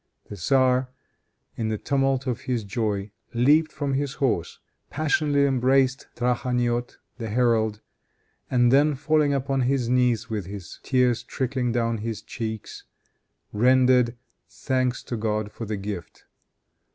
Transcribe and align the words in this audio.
The 0.31 0.35
tzar, 0.35 0.87
in 1.55 1.69
the 1.69 1.77
tumult 1.77 2.25
of 2.25 2.41
his 2.49 2.63
joy, 2.63 3.11
leaped 3.35 3.71
from 3.71 3.93
his 3.93 4.15
horse, 4.15 4.57
passionately 4.89 5.45
embraced 5.45 6.07
Trakhaniot, 6.15 6.97
the 7.19 7.29
herald, 7.29 7.81
and 8.49 8.73
then 8.73 8.95
falling 8.95 9.31
upon 9.31 9.61
his 9.61 9.89
knees 9.89 10.27
with 10.27 10.47
tears 10.81 11.21
trickling 11.21 11.71
down 11.71 11.99
his 11.99 12.23
cheeks, 12.23 12.83
rendered 13.53 14.17
thanks 14.49 15.03
to 15.03 15.15
God 15.15 15.51
for 15.51 15.65
the 15.67 15.77
gift. 15.77 16.25